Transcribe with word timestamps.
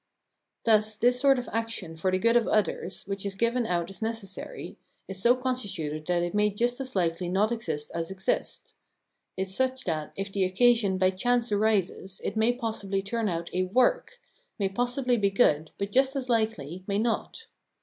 Thus, 0.63 0.95
this 0.95 1.19
sort 1.19 1.37
of 1.37 1.47
action 1.53 1.95
for 1.95 2.09
the 2.09 2.17
good 2.17 2.35
of 2.35 2.47
others, 2.47 3.03
which 3.03 3.23
is 3.23 3.35
given 3.35 3.67
out 3.67 3.87
as 3.91 4.01
necessary, 4.01 4.79
is 5.07 5.21
so 5.21 5.35
constituted 5.35 6.07
that 6.07 6.23
it 6.23 6.33
may 6.33 6.49
just 6.49 6.81
as 6.81 6.95
likely 6.95 7.29
not 7.29 7.51
exist 7.51 7.91
as 7.93 8.09
exist; 8.09 8.73
is 9.37 9.53
such 9.53 9.83
that, 9.83 10.11
if 10.15 10.33
the 10.33 10.43
occasion 10.43 10.97
by 10.97 11.11
chance 11.11 11.51
arises, 11.51 12.19
it 12.23 12.35
may 12.35 12.51
possibly 12.51 13.03
turn 13.03 13.29
out 13.29 13.51
a" 13.53 13.61
work," 13.81 14.19
may 14.57 14.69
possibly 14.69 15.17
be 15.17 15.29
good, 15.29 15.69
but 15.77 15.91
just 15.91 16.15
as 16.15 16.29
likely 16.29 16.83
may 16.87 16.97
not. 16.97 17.45